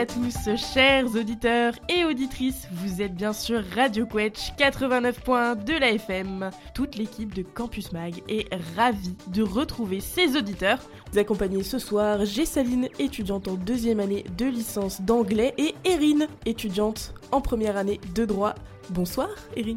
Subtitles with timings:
[0.00, 2.66] à tous, chers auditeurs et auditrices.
[2.72, 6.48] Vous êtes bien sûr Radio Quetch 89.2 de la FM.
[6.74, 10.78] Toute l'équipe de Campus Mag est ravie de retrouver ses auditeurs.
[11.12, 17.12] Vous accompagnez ce soir Gessaline, étudiante en deuxième année de licence d'anglais, et Erin, étudiante
[17.30, 18.54] en première année de droit.
[18.88, 19.76] Bonsoir, Erin.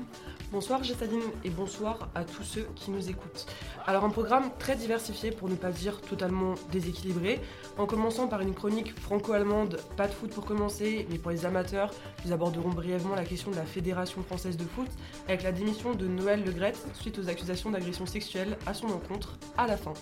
[0.53, 3.47] Bonsoir Gessaline et bonsoir à tous ceux qui nous écoutent.
[3.87, 7.41] Alors un programme très diversifié pour ne pas dire totalement déséquilibré,
[7.79, 11.89] en commençant par une chronique franco-allemande, pas de foot pour commencer, mais pour les amateurs,
[12.23, 14.87] nous aborderons brièvement la question de la Fédération française de foot
[15.27, 19.65] avec la démission de Noël Legrette suite aux accusations d'agression sexuelle à son encontre à
[19.65, 19.93] la fin.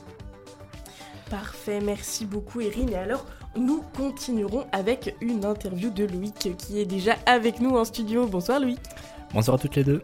[1.30, 2.90] Parfait, merci beaucoup Erin.
[2.90, 7.86] Et alors, nous continuerons avec une interview de Loïc qui est déjà avec nous en
[7.86, 8.28] studio.
[8.28, 8.82] Bonsoir Loïc.
[9.34, 10.04] Bonsoir à toutes les deux.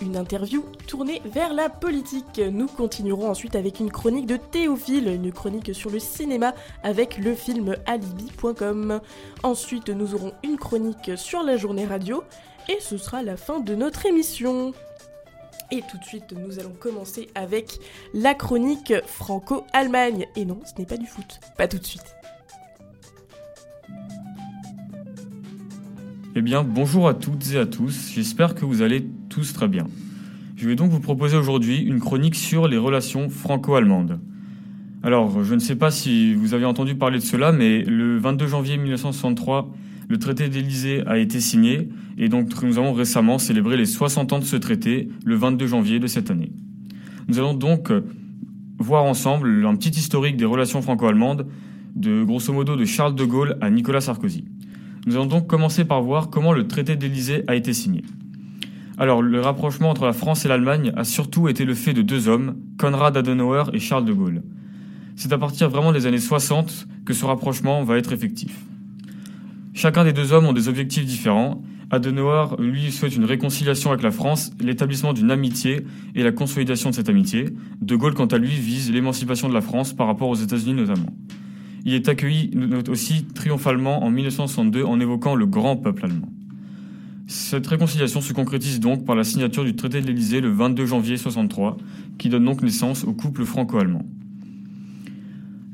[0.00, 2.38] Une interview tournée vers la politique.
[2.38, 7.34] Nous continuerons ensuite avec une chronique de Théophile, une chronique sur le cinéma avec le
[7.34, 9.00] film alibi.com.
[9.42, 12.22] Ensuite, nous aurons une chronique sur la journée radio
[12.68, 14.72] et ce sera la fin de notre émission.
[15.70, 17.78] Et tout de suite, nous allons commencer avec
[18.12, 20.26] la chronique Franco-Allemagne.
[20.36, 21.40] Et non, ce n'est pas du foot.
[21.56, 22.15] Pas tout de suite.
[26.38, 29.86] Eh bien, bonjour à toutes et à tous, j'espère que vous allez tous très bien.
[30.54, 34.20] Je vais donc vous proposer aujourd'hui une chronique sur les relations franco-allemandes.
[35.02, 38.48] Alors, je ne sais pas si vous avez entendu parler de cela, mais le 22
[38.48, 39.72] janvier 1963,
[40.08, 44.38] le traité d'Élysée a été signé, et donc nous avons récemment célébré les 60 ans
[44.38, 46.52] de ce traité, le 22 janvier de cette année.
[47.28, 47.90] Nous allons donc
[48.78, 51.46] voir ensemble un petit historique des relations franco-allemandes,
[51.94, 54.44] de grosso modo de Charles de Gaulle à Nicolas Sarkozy.
[55.06, 58.02] Nous allons donc commencer par voir comment le traité d'Élysée a été signé.
[58.98, 62.26] Alors, le rapprochement entre la France et l'Allemagne a surtout été le fait de deux
[62.26, 64.42] hommes, Konrad Adenauer et Charles de Gaulle.
[65.14, 68.64] C'est à partir vraiment des années 60 que ce rapprochement va être effectif.
[69.74, 71.62] Chacun des deux hommes ont des objectifs différents.
[71.92, 76.96] Adenauer, lui, souhaite une réconciliation avec la France, l'établissement d'une amitié et la consolidation de
[76.96, 77.50] cette amitié.
[77.80, 81.14] De Gaulle, quant à lui, vise l'émancipation de la France par rapport aux États-Unis notamment.
[81.86, 82.50] Il est accueilli
[82.88, 86.28] aussi triomphalement en 1962 en évoquant le grand peuple allemand.
[87.28, 91.16] Cette réconciliation se concrétise donc par la signature du traité de l'Élysée le 22 janvier
[91.16, 91.76] 63,
[92.18, 94.04] qui donne donc naissance au couple franco-allemand.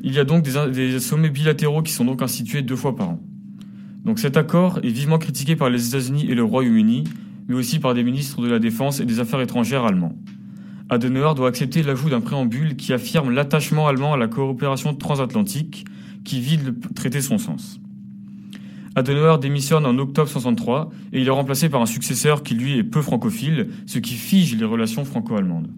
[0.03, 3.09] Il y a donc des, des, sommets bilatéraux qui sont donc institués deux fois par
[3.09, 3.21] an.
[4.05, 7.05] Donc cet accord est vivement critiqué par les États-Unis et le Royaume-Uni,
[7.49, 10.15] mais aussi par des ministres de la Défense et des Affaires étrangères allemands.
[10.91, 15.87] Adenauer doit accepter l'ajout d'un préambule qui affirme l'attachement allemand à la coopération transatlantique
[16.25, 17.81] qui vide le traité son sens.
[18.95, 22.85] Adenauer démissionne en octobre 63 et il est remplacé par un successeur qui lui est
[22.85, 25.71] peu francophile, ce qui fige les relations franco-allemandes.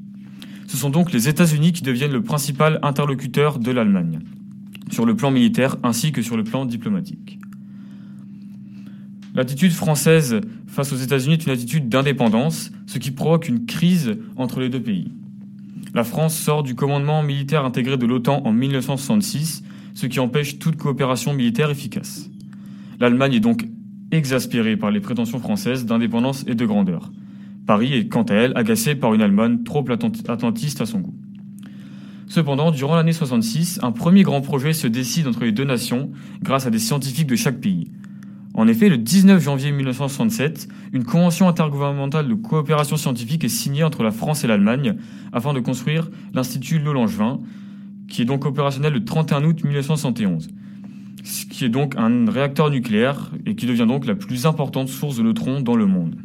[0.67, 4.19] Ce sont donc les États-Unis qui deviennent le principal interlocuteur de l'Allemagne,
[4.91, 7.39] sur le plan militaire ainsi que sur le plan diplomatique.
[9.35, 14.61] L'attitude française face aux États-Unis est une attitude d'indépendance, ce qui provoque une crise entre
[14.61, 15.13] les deux pays.
[15.93, 19.63] La France sort du commandement militaire intégré de l'OTAN en 1966
[19.95, 22.29] ce qui empêche toute coopération militaire efficace.
[23.01, 23.67] L'Allemagne est donc
[24.11, 27.13] exaspérée par les prétentions françaises d'indépendance et de grandeur.
[27.67, 31.15] Paris est quant à elle agacée par une Allemagne trop atlantiste à son goût.
[32.27, 36.11] Cependant, durant l'année 66, un premier grand projet se décide entre les deux nations
[36.43, 37.91] grâce à des scientifiques de chaque pays.
[38.55, 44.03] En effet, le 19 janvier 1967, une convention intergouvernementale de coopération scientifique est signée entre
[44.03, 44.95] la France et l'Allemagne
[45.33, 47.41] afin de construire l'Institut Lolangevin,
[48.09, 50.49] qui est donc opérationnel le 31 août 1971,
[51.23, 55.17] ce qui est donc un réacteur nucléaire et qui devient donc la plus importante source
[55.17, 56.17] de neutrons dans le monde.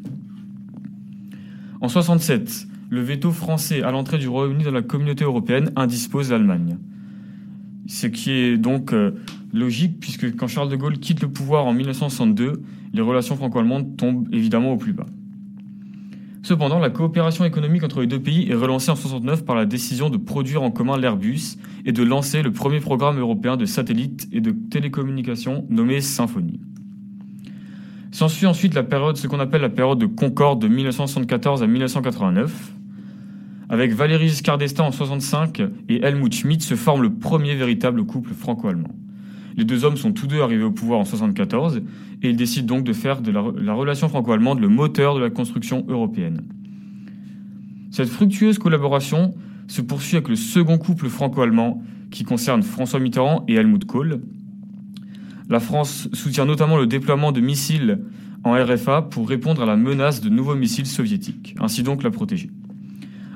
[1.81, 6.77] En 67, le veto français à l'entrée du Royaume-Uni dans la communauté européenne indispose l'Allemagne.
[7.87, 9.11] Ce qui est donc euh,
[9.53, 12.61] logique puisque quand Charles de Gaulle quitte le pouvoir en 1962,
[12.93, 15.05] les relations franco-allemandes tombent évidemment au plus bas.
[16.41, 20.09] Cependant, la coopération économique entre les deux pays est relancée en 69 par la décision
[20.09, 24.39] de produire en commun l'Airbus et de lancer le premier programme européen de satellites et
[24.39, 26.61] de télécommunications nommé Symphonie.
[28.11, 32.73] S'ensuit ensuite la période, ce qu'on appelle la période de Concorde de 1974 à 1989.
[33.67, 38.33] Avec Valéry Giscard d'Estaing en 65 et Helmut Schmidt se forme le premier véritable couple
[38.33, 38.95] franco-allemand.
[39.59, 41.81] Les deux hommes sont tous deux arrivés au pouvoir en 1974
[42.23, 45.29] et ils décident donc de faire de la, la relation franco-allemande le moteur de la
[45.29, 46.45] construction européenne.
[47.91, 49.33] Cette fructueuse collaboration
[49.67, 54.21] se poursuit avec le second couple franco-allemand qui concerne François Mitterrand et Helmut Kohl.
[55.49, 57.99] La France soutient notamment le déploiement de missiles
[58.45, 62.49] en RFA pour répondre à la menace de nouveaux missiles soviétiques, ainsi donc la protéger.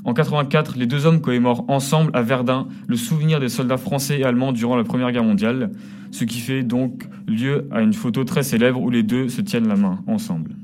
[0.05, 4.23] En 84, les deux hommes commémorent ensemble à Verdun le souvenir des soldats français et
[4.25, 5.71] allemands durant la Première Guerre mondiale,
[6.11, 9.67] ce qui fait donc lieu à une photo très célèbre où les deux se tiennent
[9.67, 10.55] la main ensemble.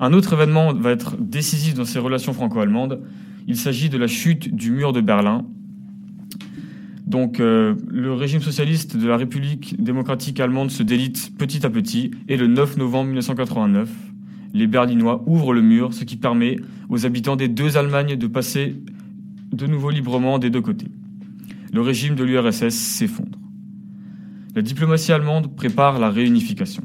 [0.00, 3.00] Un autre événement va être décisif dans ces relations franco-allemandes.
[3.46, 5.44] Il s'agit de la chute du mur de Berlin.
[7.06, 12.10] Donc euh, le régime socialiste de la République démocratique allemande se délite petit à petit
[12.28, 13.90] et le 9 novembre 1989,
[14.54, 16.56] les Berlinois ouvrent le mur, ce qui permet
[16.88, 18.76] aux habitants des deux Allemagnes de passer
[19.52, 20.88] de nouveau librement des deux côtés.
[21.72, 23.38] Le régime de l'URSS s'effondre.
[24.54, 26.84] La diplomatie allemande prépare la réunification.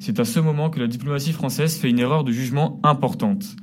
[0.00, 3.54] C'est à ce moment que la diplomatie française fait une erreur de jugement importante.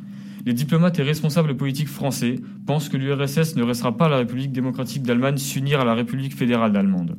[0.45, 2.35] Les diplomates et responsables politiques français
[2.65, 6.77] pensent que l'URSS ne restera pas la République démocratique d'Allemagne s'unir à la République fédérale
[6.77, 7.17] allemande.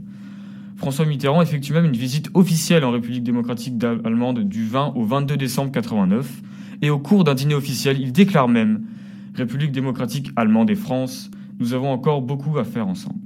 [0.79, 5.37] François Mitterrand effectue même une visite officielle en République démocratique allemande du 20 au 22
[5.37, 6.43] décembre 89,
[6.81, 8.87] et au cours d'un dîner officiel, il déclare même
[9.35, 13.19] République démocratique allemande et France, nous avons encore beaucoup à faire ensemble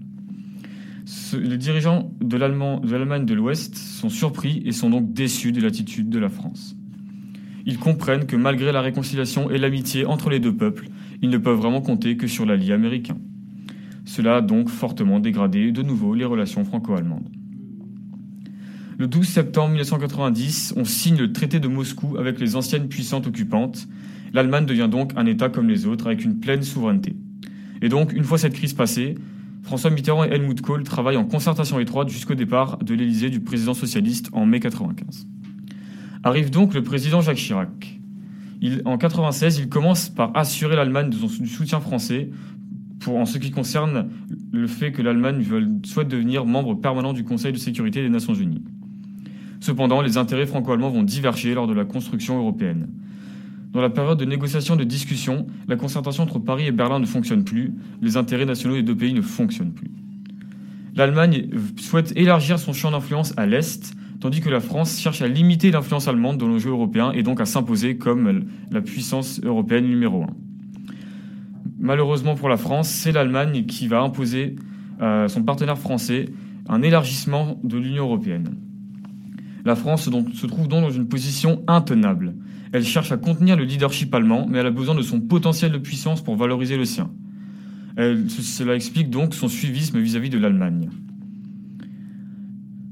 [1.37, 6.19] les dirigeants de l'Allemagne de l'Ouest sont surpris et sont donc déçus de l'attitude de
[6.19, 6.77] la France.
[7.67, 10.89] Ils comprennent que malgré la réconciliation et l'amitié entre les deux peuples,
[11.21, 13.17] ils ne peuvent vraiment compter que sur l'allié américain.
[14.05, 17.29] Cela a donc fortement dégradé de nouveau les relations franco-allemandes.
[18.99, 23.89] Le 12 septembre 1990, on signe le traité de Moscou avec les anciennes puissantes occupantes.
[24.35, 27.17] L'Allemagne devient donc un État comme les autres avec une pleine souveraineté.
[27.81, 29.17] Et donc, une fois cette crise passée,
[29.63, 33.75] François Mitterrand et Helmut Kohl travaillent en concertation étroite jusqu'au départ de l'Élysée du président
[33.75, 35.27] socialiste en mai 1995.
[36.25, 38.01] Arrive donc le président Jacques Chirac.
[38.63, 42.31] En 1996, il commence par assurer l'Allemagne du soutien français
[43.01, 44.09] pour, en ce qui concerne
[44.53, 45.45] le fait que l'Allemagne
[45.85, 48.63] souhaite devenir membre permanent du Conseil de sécurité des Nations Unies.
[49.63, 52.89] Cependant, les intérêts franco-allemands vont diverger lors de la construction européenne.
[53.71, 57.45] Dans la période de négociation de discussion, la concertation entre Paris et Berlin ne fonctionne
[57.45, 59.93] plus, les intérêts nationaux des deux pays ne fonctionnent plus.
[60.97, 65.71] L'Allemagne souhaite élargir son champ d'influence à l'Est, tandis que la France cherche à limiter
[65.71, 70.25] l'influence allemande dans le jeu européen et donc à s'imposer comme la puissance européenne numéro
[70.25, 70.35] un.
[71.79, 74.57] Malheureusement pour la France, c'est l'Allemagne qui va imposer
[74.99, 76.25] à son partenaire français
[76.69, 78.57] un élargissement de l'Union européenne.
[79.65, 82.35] La France se trouve donc dans une position intenable.
[82.73, 85.79] Elle cherche à contenir le leadership allemand, mais elle a besoin de son potentiel de
[85.79, 87.11] puissance pour valoriser le sien.
[87.97, 90.89] cela explique donc son suivisme vis-à-vis de l'Allemagne.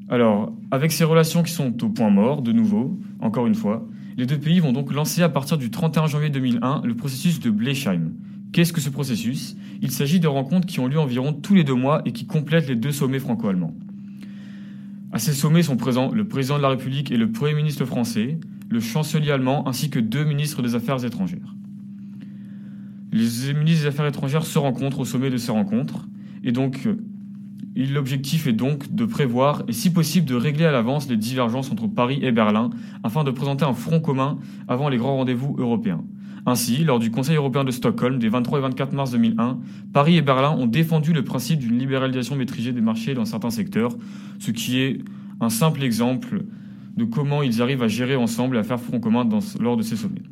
[0.08, 4.26] Alors, avec ces relations qui sont au point mort, de nouveau, encore une fois, les
[4.26, 8.12] deux pays vont donc lancer à partir du 31 janvier 2001 le processus de Blechheim.
[8.52, 9.56] Qu'est-ce que ce processus?
[9.80, 12.68] Il s'agit de rencontres qui ont lieu environ tous les deux mois et qui complètent
[12.68, 13.74] les deux sommets franco-allemands.
[15.12, 18.38] À ces sommets sont présents le président de la République et le Premier ministre français,
[18.68, 21.56] le chancelier allemand ainsi que deux ministres des Affaires étrangères.
[23.12, 26.06] Les ministres des Affaires étrangères se rencontrent au sommet de ces rencontres
[26.44, 26.88] et donc
[27.74, 31.88] l'objectif est donc de prévoir et si possible de régler à l'avance les divergences entre
[31.88, 32.70] Paris et Berlin
[33.02, 36.04] afin de présenter un front commun avant les grands rendez-vous européens.
[36.46, 39.58] Ainsi, lors du Conseil européen de Stockholm des 23 et 24 mars 2001,
[39.92, 43.92] Paris et Berlin ont défendu le principe d'une libéralisation maîtrisée des marchés dans certains secteurs,
[44.38, 45.00] ce qui est
[45.40, 46.44] un simple exemple
[46.96, 49.28] de comment ils arrivent à gérer ensemble et à faire front commun
[49.60, 50.22] lors de ces sommets.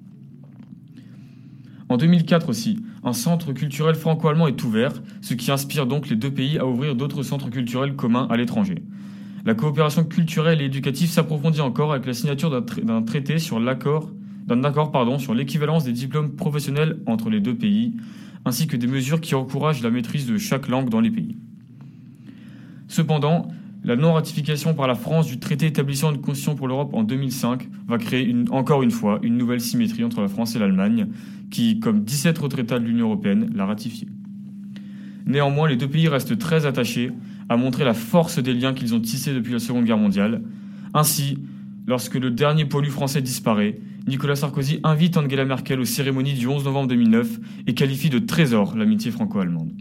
[1.89, 4.93] En 2004 aussi, un centre culturel franco-allemand est ouvert,
[5.23, 8.83] ce qui inspire donc les deux pays à ouvrir d'autres centres culturels communs à l'étranger.
[9.47, 14.11] La coopération culturelle et éducative s'approfondit encore avec la signature d'un traité sur l'accord
[14.49, 17.95] d'un accord pardon, sur l'équivalence des diplômes professionnels entre les deux pays,
[18.45, 21.37] ainsi que des mesures qui encouragent la maîtrise de chaque langue dans les pays.
[22.89, 23.49] Cependant,
[23.85, 27.99] la non-ratification par la France du traité établissant une constitution pour l'Europe en 2005 va
[27.99, 31.09] créer une, encore une fois une nouvelle symétrie entre la France et l'Allemagne,
[31.51, 34.09] qui, comme 17 autres États de l'Union européenne, l'a ratifié.
[35.27, 37.13] Néanmoins, les deux pays restent très attachés
[37.51, 40.43] à montrer la force des liens qu'ils ont tissés depuis la Seconde Guerre mondiale.
[40.95, 41.39] Ainsi,
[41.89, 46.65] lorsque le dernier pollu français disparaît, Nicolas Sarkozy invite Angela Merkel aux cérémonies du 11
[46.67, 49.73] novembre 2009 et qualifie de trésor l'amitié franco-allemande.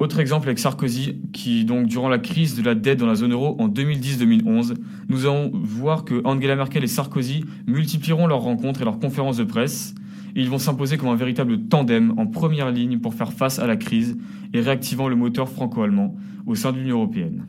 [0.00, 3.32] Autre exemple avec Sarkozy, qui donc durant la crise de la dette dans la zone
[3.32, 4.74] euro en 2010-2011,
[5.08, 9.44] nous allons voir que Angela Merkel et Sarkozy multiplieront leurs rencontres et leurs conférences de
[9.44, 9.94] presse,
[10.34, 13.66] et ils vont s'imposer comme un véritable tandem en première ligne pour faire face à
[13.66, 14.16] la crise
[14.54, 17.46] et réactivant le moteur franco-allemand au sein de l'Union européenne.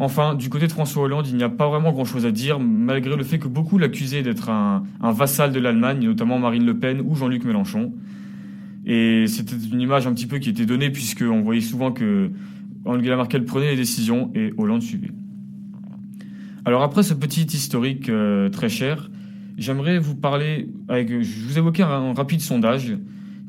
[0.00, 3.16] Enfin, du côté de François Hollande, il n'y a pas vraiment grand-chose à dire, malgré
[3.16, 7.16] le fait que beaucoup l'accusaient d'être un, vassal de l'Allemagne, notamment Marine Le Pen ou
[7.16, 7.92] Jean-Luc Mélenchon.
[8.86, 12.30] Et c'était une image un petit peu qui était donnée, puisqu'on voyait souvent que
[12.84, 15.10] Angela Merkel prenait les décisions et Hollande suivait.
[16.64, 19.10] Alors après ce petit historique euh, très cher,
[19.56, 22.96] j'aimerais vous parler, je vous évoquer un rapide sondage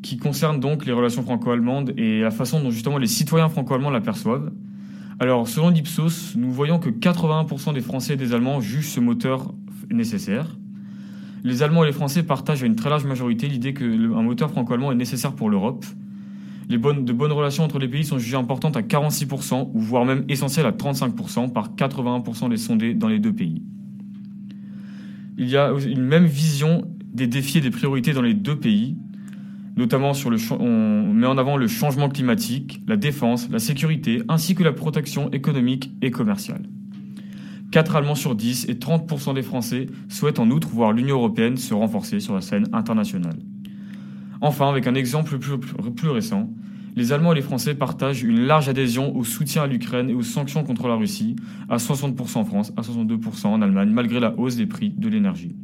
[0.01, 4.51] qui concerne donc les relations franco-allemandes et la façon dont justement les citoyens franco-allemands l'aperçoivent.
[5.21, 9.53] Alors, selon l'Ipsos, nous voyons que 81% des Français et des Allemands jugent ce moteur
[9.91, 10.57] nécessaire.
[11.43, 14.93] Les Allemands et les Français partagent à une très large majorité l'idée qu'un moteur franco-allemand
[14.93, 15.85] est nécessaire pour l'Europe.
[16.69, 20.23] Les bonnes, bonnes relations entre les pays sont jugées importantes à 46%, ou voire même
[20.29, 23.61] essentielles à 35% par 81% des sondés dans les deux pays.
[25.37, 28.95] Il y a une même vision des défis et des priorités dans les deux pays,
[29.79, 34.53] notamment sur le, on met en avant le changement climatique, la défense, la sécurité, ainsi
[34.53, 36.63] que la protection économique et commerciale.
[37.71, 41.73] 4 Allemands sur 10 et 30% des Français souhaitent en outre voir l'Union européenne se
[41.73, 43.37] renforcer sur la scène internationale.
[44.41, 46.49] Enfin, avec un exemple plus, plus, récent,
[46.97, 50.23] les Allemands et les Français partagent une large adhésion au soutien à l'Ukraine et aux
[50.23, 51.37] sanctions contre la Russie,
[51.69, 55.55] à 60% en France, à 62% en Allemagne, malgré la hausse des prix de l'énergie.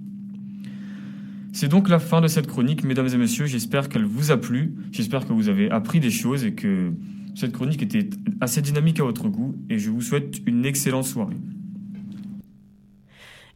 [1.55, 3.45] C'est donc la fin de cette chronique, mesdames et messieurs.
[3.45, 4.75] J'espère qu'elle vous a plu.
[4.91, 6.91] J'espère que vous avez appris des choses et que
[7.33, 8.09] cette chronique était
[8.41, 9.55] assez dynamique à votre goût.
[9.69, 11.37] Et je vous souhaite une excellente soirée.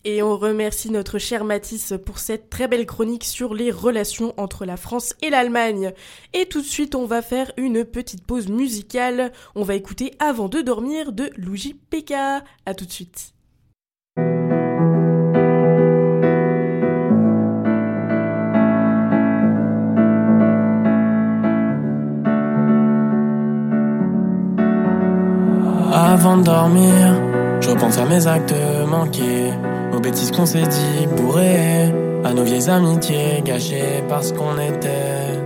[0.05, 4.63] Et on remercie notre cher Mathis pour cette très belle chronique sur les relations entre
[4.63, 5.91] la France et l'Allemagne.
[6.33, 9.33] Et tout de suite, on va faire une petite pause musicale.
[9.55, 12.45] On va écouter Avant de dormir de Luigi Pekka.
[12.65, 13.33] À tout de suite.
[26.21, 27.15] Avant de dormir,
[27.61, 28.53] je repense à mes actes
[28.85, 29.53] manqués,
[29.95, 31.93] aux bêtises qu'on s'est dit bourrées,
[32.25, 35.39] à nos vieilles amitiés gâchées parce qu'on était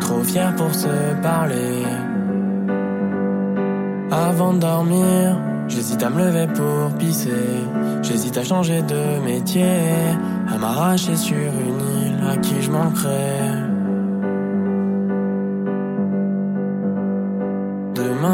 [0.00, 0.88] trop fiers pour se
[1.22, 1.84] parler.
[4.10, 5.38] Avant de dormir,
[5.68, 7.62] j'hésite à me lever pour pisser,
[8.02, 9.70] j'hésite à changer de métier,
[10.52, 13.65] à m'arracher sur une île à qui je manquerais.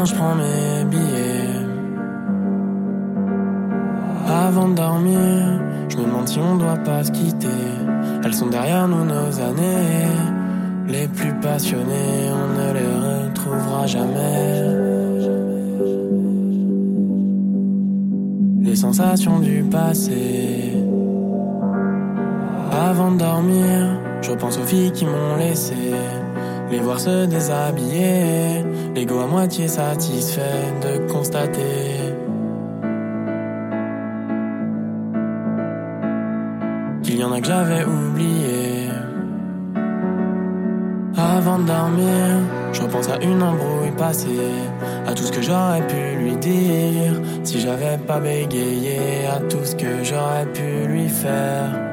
[0.05, 1.59] Je prends mes billets.
[4.27, 5.19] Avant de dormir,
[5.89, 7.47] je me demande si on doit pas se quitter.
[8.23, 10.07] Elles sont derrière nous nos années.
[10.87, 14.63] Les plus passionnés, on ne les retrouvera jamais.
[18.61, 20.73] Les sensations du passé.
[22.71, 25.75] Avant de dormir, je pense aux filles qui m'ont laissé.
[26.73, 28.65] Les voir se déshabiller,
[28.95, 32.15] l'ego à moitié satisfait de constater.
[37.03, 38.89] Qu'il y en a que j'avais oublié.
[41.15, 42.39] Avant de dormir,
[42.71, 44.57] je repense à une embrouille passée,
[45.05, 49.75] à tout ce que j'aurais pu lui dire, si j'avais pas bégayé, à tout ce
[49.75, 51.92] que j'aurais pu lui faire.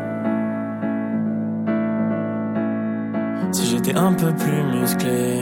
[3.97, 5.41] Un peu plus musclé.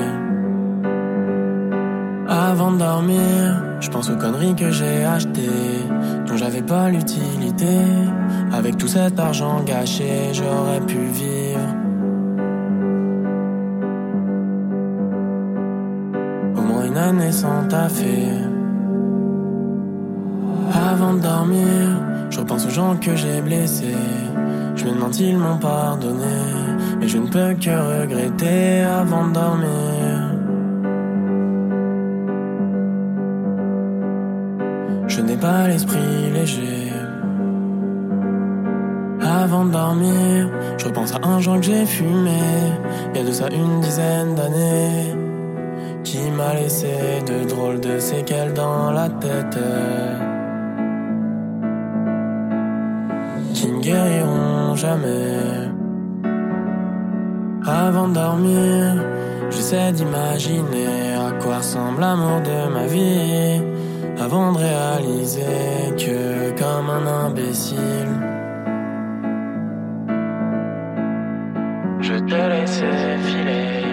[2.29, 5.85] Avant de dormir, je pense aux conneries que j'ai achetées,
[6.27, 7.79] dont j'avais pas l'utilité.
[8.53, 11.69] Avec tout cet argent gâché, j'aurais pu vivre.
[16.57, 18.29] Au moins une année sans taffer.
[20.93, 22.01] Avant de dormir,
[22.31, 23.97] je repense aux gens que j'ai blessés.
[24.77, 26.68] Je me demande s'ils m'ont pardonné.
[26.99, 30.29] Mais je ne peux que regretter avant de dormir.
[35.07, 36.93] Je n'ai pas l'esprit léger.
[39.21, 42.41] Avant de dormir, je repense à un joint que j'ai fumé.
[43.15, 45.15] Il y a de ça une dizaine d'années.
[46.05, 46.95] Qui m'a laissé
[47.27, 49.59] de drôles de séquelles dans la tête.
[53.55, 55.68] Qui ne guériront jamais.
[57.69, 58.95] Avant de dormir,
[59.51, 63.61] j'essaie d'imaginer à quoi ressemble l'amour de ma vie.
[64.19, 68.15] Avant de réaliser que, comme un imbécile,
[72.01, 73.85] je te laissais filer.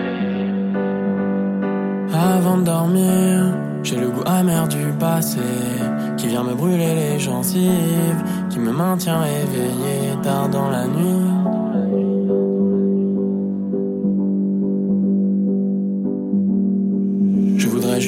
[2.13, 5.39] Avant de dormir, j'ai le goût amer du passé
[6.15, 11.44] qui vient me brûler les gencives, qui me maintient éveillé tard dans la nuit.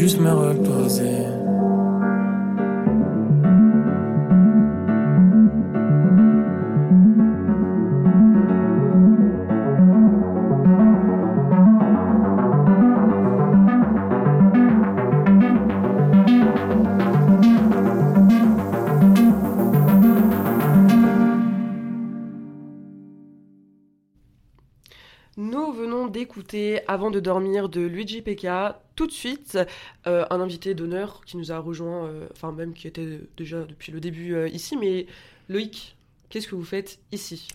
[0.08, 0.22] Juste
[26.88, 28.82] Avant de dormir de Luigi Pekka.
[28.96, 29.60] Tout de suite,
[30.08, 33.91] euh, un invité d'honneur qui nous a rejoint, euh, enfin même qui était déjà depuis
[33.91, 35.06] le début euh, ici, mais
[35.50, 35.98] Loïc,
[36.29, 37.50] qu'est-ce que vous faites ici?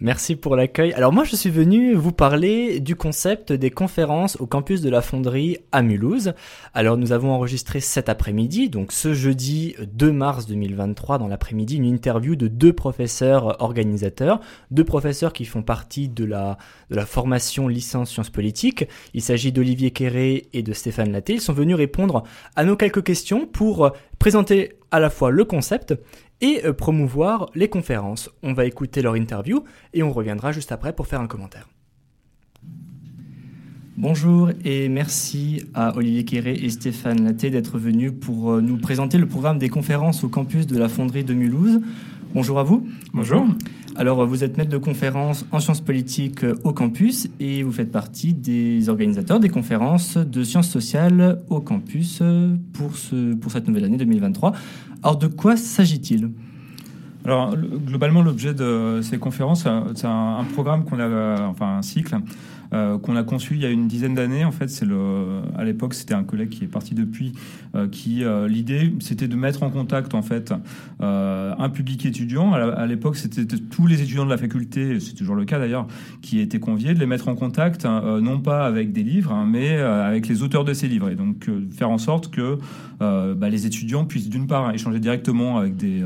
[0.00, 0.92] Merci pour l'accueil.
[0.94, 5.00] Alors moi je suis venu vous parler du concept des conférences au campus de la
[5.00, 6.32] Fonderie à Mulhouse.
[6.74, 11.84] Alors nous avons enregistré cet après-midi, donc ce jeudi 2 mars 2023 dans l'après-midi, une
[11.84, 14.40] interview de deux professeurs organisateurs,
[14.72, 16.58] deux professeurs qui font partie de la,
[17.06, 18.88] formation licence sciences politiques.
[19.14, 21.34] Il s'agit d'Olivier Quéré et de Stéphane Laté.
[21.34, 22.24] Ils sont venus répondre
[22.56, 25.92] à nos quelques questions pour présenter à la fois le concept
[26.40, 28.30] et euh, promouvoir les conférences.
[28.44, 31.68] On va écouter leur interview et on reviendra juste après pour faire un commentaire.
[33.96, 39.18] Bonjour et merci à Olivier Quéré et Stéphane Laté d'être venus pour euh, nous présenter
[39.18, 41.80] le programme des conférences au campus de la Fonderie de Mulhouse.
[42.32, 42.86] Bonjour à vous.
[43.12, 43.48] Bonjour.
[43.96, 47.92] Alors, vous êtes maître de conférences en sciences politiques euh, au campus et vous faites
[47.92, 52.20] partie des organisateurs des conférences de sciences sociales au campus
[52.72, 54.52] pour, ce, pour cette nouvelle année 2023.
[55.04, 56.30] Alors, de quoi s'agit-il?
[57.24, 62.16] Alors, globalement, l'objet de ces conférences, c'est un, programme qu'on a, enfin un cycle
[62.74, 64.44] euh, qu'on a conçu il y a une dizaine d'années.
[64.44, 67.32] En fait, c'est le, à l'époque, c'était un collègue qui est parti depuis,
[67.76, 70.52] euh, qui euh, l'idée, c'était de mettre en contact en fait
[71.00, 72.52] un public étudiant.
[72.54, 75.86] À l'époque, c'était tous les étudiants de la faculté, c'est toujours le cas d'ailleurs,
[76.22, 79.46] qui étaient conviés, de les mettre en contact, hein, non pas avec des livres, hein,
[79.48, 82.58] mais avec les auteurs de ces livres, et donc faire en sorte que
[83.00, 86.02] bah, les étudiants puissent d'une part échanger directement avec des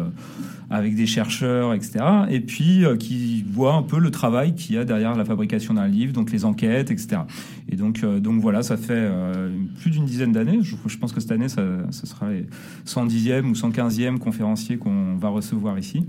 [0.70, 2.04] avec des chercheurs, etc.
[2.30, 5.88] Et puis qui voient un peu le travail qu'il y a derrière la fabrication d'un
[5.88, 7.22] livre, donc les enquêtes, etc.
[7.68, 10.60] Et donc, euh, donc voilà, ça fait euh, plus d'une dizaine d'années.
[10.62, 12.46] Je, pense que cette année, ça, sera les
[12.86, 16.06] 110e ou 115e conférenciers qu'on va recevoir ici.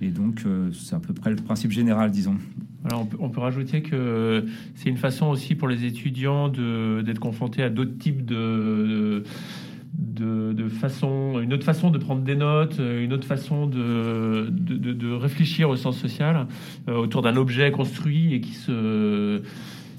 [0.00, 2.36] Et donc, euh, c'est à peu près le principe général, disons.
[2.84, 7.70] Alors, on peut, rajouter que c'est une façon aussi pour les étudiants d'être confrontés à
[7.70, 9.24] d'autres types de,
[10.80, 15.76] façon, une autre façon de prendre des notes, une autre façon de, de, réfléchir au
[15.76, 16.46] sens social
[16.88, 19.42] autour d'un objet construit et qui se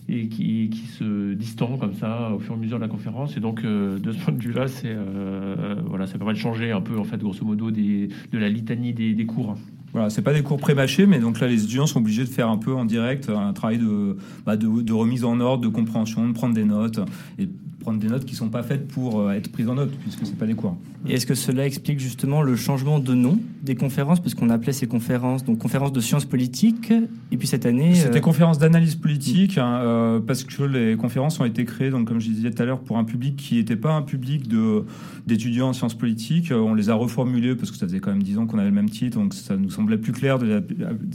[0.07, 3.37] et qui, qui, se distend comme ça au fur et à mesure de la conférence.
[3.37, 6.71] Et donc, euh, de ce point de vue-là, c'est euh, voilà, ça permet de changer
[6.71, 9.55] un peu, en fait, grosso modo, des, de la litanie des, des cours.
[9.93, 12.49] Voilà, c'est pas des cours pré-mâchés, mais donc là, les étudiants sont obligés de faire
[12.49, 16.27] un peu en direct un travail de, bah, de, de, remise en ordre, de compréhension,
[16.27, 16.99] de prendre des notes
[17.39, 17.47] et
[17.85, 20.37] prendre des notes qui sont pas faites pour euh, être prises en note, puisque c'est
[20.37, 20.75] pas des cours.
[21.07, 24.73] Et est-ce que cela explique justement le changement de nom des conférences, parce qu'on appelait
[24.73, 26.91] ces conférences donc conférences de sciences politiques,
[27.31, 28.21] et puis cette année c'était euh...
[28.21, 32.29] conférences d'analyse politique, hein, euh, parce que les conférences ont été créées, donc comme je
[32.29, 34.83] disais tout à l'heure, pour un public qui n'était pas un public de
[35.27, 36.51] d'étudiants en sciences politiques.
[36.51, 38.75] On les a reformulés parce que ça faisait quand même dix ans qu'on avait le
[38.75, 40.63] même titre, donc ça nous semblait plus clair de,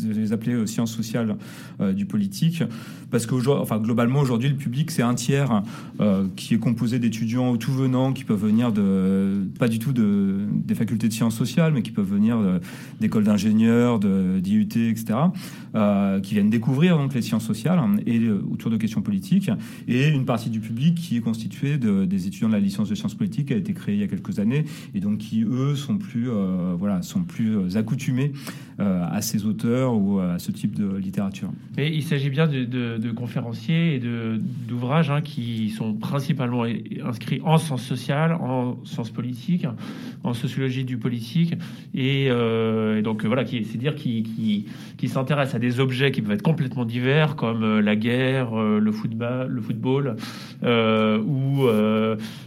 [0.05, 1.37] les appeler euh, sciences sociales
[1.81, 2.63] euh, du politique,
[3.11, 5.63] parce que enfin globalement aujourd'hui le public c'est un tiers
[6.37, 10.75] qui est composé d'étudiants tout venant qui peuvent venir de pas du tout de, des
[10.75, 12.39] facultés de sciences sociales, mais qui peuvent venir
[13.01, 15.15] d'écoles d'ingénieurs, d'IUT, etc.,
[15.75, 19.53] euh, qui viennent découvrir donc les sciences sociales hein, et euh, autour de questions politiques,
[19.87, 22.97] et une partie du public qui est constituée de, des étudiants de la licence de
[22.97, 24.65] sciences politiques qui a été créée il y a quelques années,
[24.97, 28.33] et donc qui eux sont plus euh, voilà sont plus accoutumés
[28.79, 31.51] à ces auteurs ou à ce type de littérature.
[31.77, 34.01] Mais il s'agit bien de, de, conférenciers et
[34.67, 36.50] d'ouvrages hein, qui sont principalement
[37.05, 39.67] inscrits en sciences sociales, en sciences politiques,
[40.25, 41.55] en sociologie du politique,
[41.95, 44.67] et, euh, donc voilà, c'est dire qui,
[45.07, 48.93] s'intéresse à des objets qui peuvent être complètement divers, comme euh, la guerre, euh, le
[48.93, 50.17] football, le football
[50.63, 51.67] ou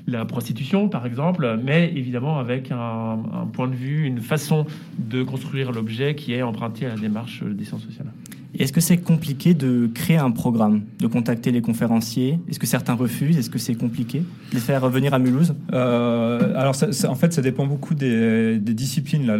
[0.08, 4.66] la prostitution, par exemple, mais évidemment avec un, un point de vue, une façon
[4.98, 8.12] de construire l'objet qui est emprunté à la démarche des sciences sociales.
[8.58, 12.40] Est-ce que c'est compliqué de créer un programme, de contacter les conférenciers?
[12.48, 13.36] Est-ce que certains refusent?
[13.36, 15.56] Est-ce que c'est compliqué de les faire revenir à Mulhouse?
[15.74, 16.76] Euh, Alors,
[17.08, 19.32] en fait, ça dépend beaucoup des, disciplines.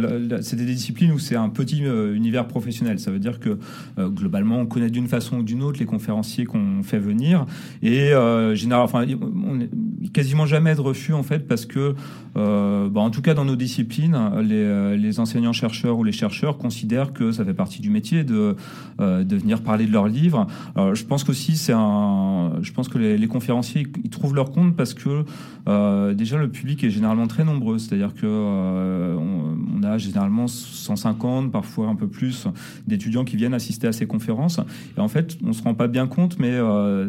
[0.42, 2.98] C'est des disciplines où c'est un petit euh, univers professionnel.
[2.98, 3.58] Ça veut dire que
[3.98, 7.46] euh, globalement, on connaît d'une façon ou d'une autre les conférenciers qu'on fait venir.
[7.82, 8.10] Et
[8.54, 9.04] généralement,
[9.46, 11.94] on est quasiment jamais de refus en fait, parce que,
[12.34, 17.30] bah, en tout cas dans nos disciplines, les, les enseignants-chercheurs ou les chercheurs considèrent que
[17.30, 18.56] ça fait partie du métier de
[19.04, 20.46] de venir parler de leurs livres.
[20.74, 24.76] Alors, je pense qu'aussi c'est un, je pense que les, conférenciers ils trouvent leur compte
[24.76, 25.24] parce que
[25.66, 31.52] euh, déjà le public est généralement très nombreux, c'est-à-dire que euh, on, a généralement 150,
[31.52, 32.46] parfois un peu plus,
[32.86, 34.60] d'étudiants qui viennent assister à ces conférences.
[34.96, 36.58] Et en fait, on se rend pas bien compte, mais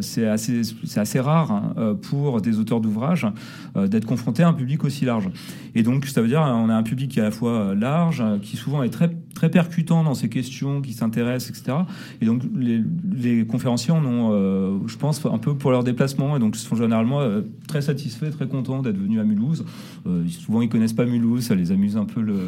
[0.01, 0.61] c'est assez,
[0.95, 3.27] assez rare hein, pour des auteurs d'ouvrages
[3.75, 5.29] d'être confrontés à un public aussi large.
[5.73, 8.23] Et donc, ça veut dire on a un public qui est à la fois large,
[8.41, 11.77] qui souvent est très très percutant dans ces questions, qui s'intéressent, etc.
[12.21, 16.39] Et donc les, conférenciers en ont, euh, je pense, un peu pour leur déplacement, et
[16.39, 19.65] donc sont généralement euh, très satisfaits, très contents d'être venus à Mulhouse.
[20.07, 22.39] Euh, souvent ils connaissent pas Mulhouse, ça les amuse un peu le,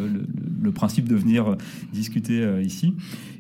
[0.74, 1.56] principe de venir
[1.94, 2.94] discuter ici.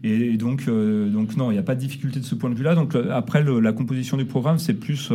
[0.04, 2.74] Et, donc, donc non, il n'y a pas de difficulté de ce point de vue-là.
[2.74, 5.12] Donc après la composition du programme, c'est plus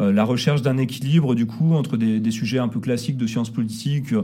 [0.00, 3.50] la recherche d'un équilibre du coup entre des, des, sujets un peu classiques de sciences
[3.50, 4.14] politiques,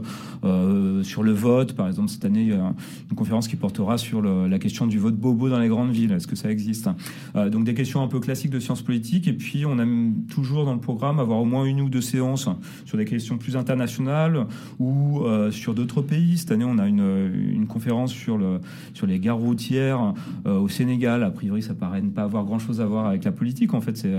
[1.03, 4.99] sur le vote, par exemple cette année, une conférence qui portera sur la question du
[4.99, 6.11] vote bobo dans les grandes villes.
[6.11, 6.89] Est-ce que ça existe
[7.35, 9.27] euh, Donc des questions un peu classiques de sciences politiques.
[9.27, 12.47] Et puis on aime toujours dans le programme avoir au moins une ou deux séances
[12.85, 14.47] sur des questions plus internationales
[14.79, 16.37] ou euh, sur d'autres pays.
[16.37, 18.59] Cette année, on a une, conférence sur, le,
[18.93, 20.13] sur les gares routières
[20.45, 21.23] euh, au Sénégal.
[21.23, 23.73] A priori, ça paraît ne pas avoir grand-chose à voir avec la politique.
[23.73, 24.13] En fait, c'est,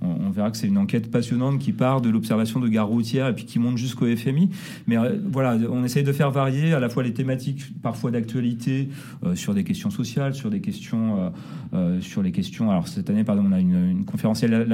[0.00, 3.34] on, verra que c'est une enquête passionnante qui part de l'observation de gares routières et
[3.34, 4.50] puis qui monte jusqu'au FMI.
[4.86, 4.96] Mais
[5.30, 9.54] voilà, on essaye de faire varier à la fois les thématiques parfois d'actualité euh, sur
[9.54, 11.30] des questions sociales, sur des questions, euh,
[11.74, 12.70] euh, sur les questions.
[12.70, 14.64] Alors cette année, pardon, on a une, une conférencière, la,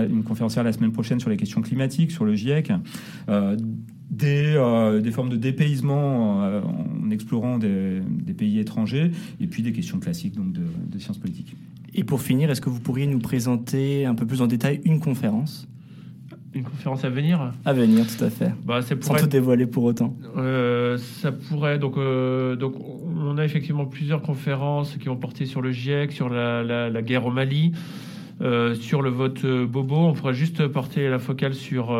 [0.62, 2.72] la semaine prochaine sur les questions climatiques, sur le GIEC.
[4.08, 4.54] Des,
[5.02, 8.02] des, formes de dépaysement en explorant des,
[8.38, 11.56] pays étrangers, et puis des questions classiques donc de, de sciences politiques.
[11.92, 15.00] Et pour finir, est-ce que vous pourriez nous présenter un peu plus en détail une
[15.00, 15.66] conférence?
[16.56, 18.52] Une conférence à venir À venir, tout à fait.
[18.64, 19.18] Bah, ça pourrait...
[19.18, 20.16] Sans tout dévoiler pour autant.
[20.36, 21.78] Euh, ça pourrait.
[21.78, 26.28] Donc, euh, donc, on a effectivement plusieurs conférences qui ont porté sur le GIEC, sur
[26.30, 27.72] la, la, guerre au Mali.
[28.42, 31.90] Euh, sur le vote Bobo, on fera juste porter la focale sur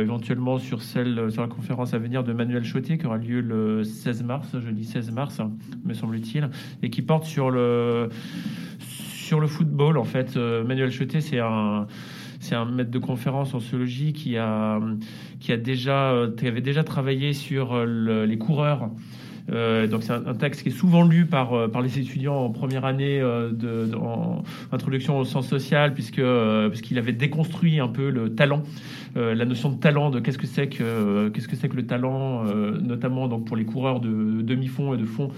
[0.00, 3.84] éventuellement sur celle sur la conférence à venir de Manuel Chotier qui aura lieu le
[3.84, 5.40] 16 mars, jeudi 16 mars,
[5.86, 6.50] me semble-t-il,
[6.82, 8.10] et qui porte sur le
[8.78, 9.96] sur le football.
[9.96, 11.86] En fait, Manuel Chotier, c'est un
[12.40, 14.80] c'est un maître de conférence en sociologie qui a,
[15.40, 18.90] qui a déjà, qui avait déjà travaillé sur euh, les coureurs.
[19.50, 22.50] Euh, donc c'est un, texte qui est souvent lu par, euh, par les étudiants en
[22.50, 26.22] première année de, en introduction au sens social, puisque
[26.68, 28.62] puisqu'il avait déconstruit un peu le talent,
[29.16, 32.44] la notion de talent, de qu'est-ce que c'est que qu'est-ce que c'est que le talent,
[32.82, 35.30] notamment donc pour les coureurs de demi-fond et de fond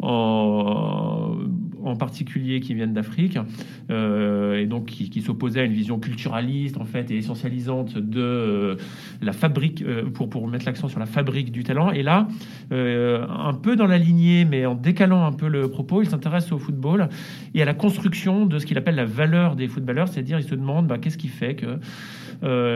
[0.00, 1.36] en,
[1.84, 3.38] en particulier qui viennent d'Afrique,
[3.90, 8.20] euh, et donc qui, qui s'opposaient à une vision culturaliste en fait et essentialisante de
[8.20, 8.76] euh,
[9.22, 11.92] la fabrique, euh, pour, pour mettre l'accent sur la fabrique du talent.
[11.92, 12.26] Et là,
[12.70, 16.58] un peu dans la lignée, mais en décalant un peu le propos, il s'intéresse au
[16.58, 17.08] football
[17.54, 20.54] et à la construction de ce qu'il appelle la valeur des footballeurs, c'est-à-dire il se
[20.54, 21.78] demande bah, qu'est-ce qui fait que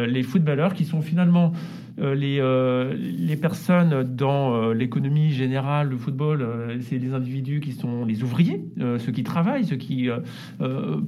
[0.07, 1.53] les footballeurs qui sont finalement
[2.01, 6.47] les, euh, les personnes dans euh, l'économie générale, le football,
[6.81, 8.63] c'est les individus qui sont les ouvriers,
[8.99, 10.09] ceux qui travaillent, ceux qui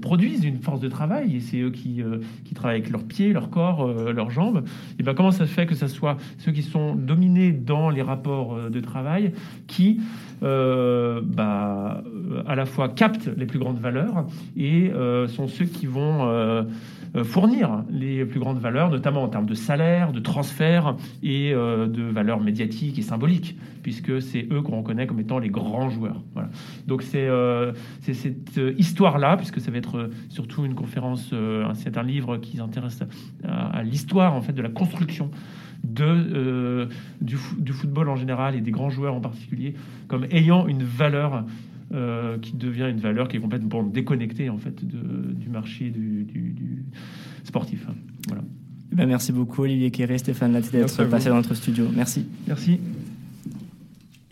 [0.01, 2.03] produisent une force de travail, et c'est eux qui,
[2.45, 4.65] qui travaillent avec leurs pieds, leur corps, leurs jambes.
[4.99, 8.03] Et ben comment ça se fait que ce soit ceux qui sont dominés dans les
[8.03, 9.33] rapports de travail
[9.67, 10.01] qui
[10.41, 12.03] bah,
[12.47, 14.27] à la fois captent les plus grandes valeurs
[14.57, 14.91] et
[15.29, 16.65] sont ceux qui vont
[17.17, 20.80] euh, fournir les plus grandes valeurs, notamment en termes de salaire, de transfert
[21.23, 25.49] et euh, de valeurs médiatiques et symboliques, puisque c'est eux qu'on reconnaît comme étant les
[25.49, 26.23] grands joueurs.
[26.35, 26.51] Voilà.
[26.87, 31.35] Donc c'est euh, cette histoire-là, puisque ça va être surtout une conférence,
[31.75, 33.03] c'est un livre qui s'intéresse
[33.45, 35.31] à, l'histoire en fait de la construction
[35.85, 36.89] de,
[37.21, 37.37] du,
[37.73, 39.75] football en général et des grands joueurs en particulier
[40.09, 41.45] comme ayant une valeur
[41.93, 46.85] euh, qui devient une valeur qui est complètement déconnectée en fait du marché du,
[47.43, 47.85] sportif.
[48.29, 48.45] Voilà.
[48.93, 51.87] Eh ben, merci beaucoup Olivier Kéré, Stéphane Latte d'être passé dans notre studio.
[51.95, 52.27] Merci.
[52.47, 52.81] Merci.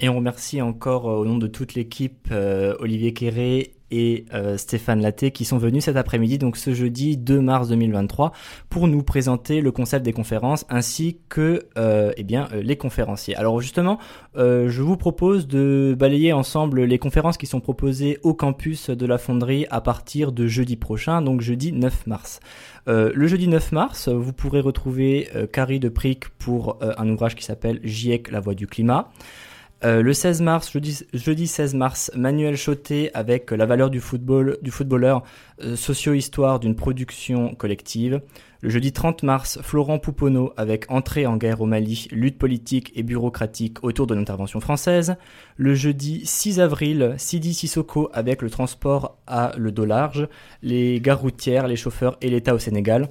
[0.01, 4.57] Et on remercie encore euh, au nom de toute l'équipe euh, Olivier Quéré et euh,
[4.57, 8.33] Stéphane Laté qui sont venus cet après-midi, donc ce jeudi 2 mars 2023,
[8.69, 13.35] pour nous présenter le concept des conférences ainsi que eh bien, les conférenciers.
[13.37, 13.99] Alors justement,
[14.37, 19.19] je vous propose de balayer ensemble les conférences qui sont proposées au campus de la
[19.19, 22.41] Fonderie à partir de jeudi prochain, donc jeudi 9 mars.
[22.87, 27.81] le jeudi 9 mars, vous pourrez retrouver Carrie de Prick pour un ouvrage qui s'appelle
[27.85, 29.11] GIEC, la voix du climat.
[29.85, 30.73] Euh, le 16 mars,
[31.13, 35.23] jeudi, 16 mars, Manuel Chotet avec la valeur du football, du footballeur,
[35.63, 38.21] euh, socio-histoire d'une production collective.
[38.61, 43.05] Le jeudi 30 mars, Florent Pouponneau avec entrée en guerre au Mali, lutte politique et
[43.05, 45.15] bureaucratique autour de l'intervention française.
[45.57, 50.27] Le jeudi 6 avril, Sidi Sissoko avec le transport à le dos large,
[50.61, 53.11] les gares routières, les chauffeurs et l'État au Sénégal.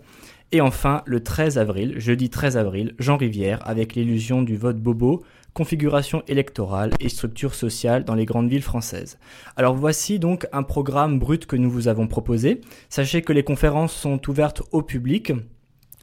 [0.51, 5.23] Et enfin, le 13 avril, jeudi 13 avril, Jean Rivière avec l'illusion du vote bobo,
[5.57, 9.17] configuration électorale et structure sociale dans les grandes villes françaises.
[9.55, 12.61] Alors voici donc un programme brut que nous vous avons proposé.
[12.89, 15.33] Sachez que les conférences sont ouvertes au public.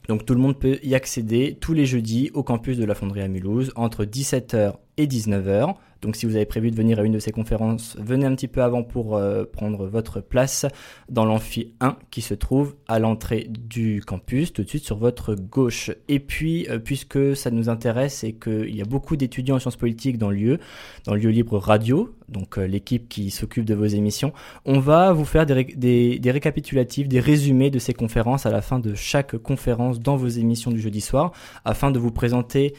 [0.09, 3.21] Donc tout le monde peut y accéder tous les jeudis au campus de la Fonderie
[3.21, 5.77] à Mulhouse entre 17h et 19h.
[6.05, 8.47] Donc si vous avez prévu de venir à une de ces conférences, venez un petit
[8.47, 10.67] peu avant pour euh, prendre votre place
[11.09, 15.35] dans l'amphi 1 qui se trouve à l'entrée du campus, tout de suite sur votre
[15.35, 15.91] gauche.
[16.09, 19.77] Et puis, euh, puisque ça nous intéresse et qu'il y a beaucoup d'étudiants en sciences
[19.77, 20.59] politiques dans le lieu,
[21.07, 24.35] dans le lieu libre radio, donc euh, l'équipe qui s'occupe de vos émissions,
[24.67, 25.65] on va vous faire des,
[26.19, 30.29] des- récapitulatifs, des résumés de ces conférences à la fin de chaque conférence dans vos
[30.29, 31.33] émissions du jeudi soir,
[31.65, 32.75] afin de vous présenter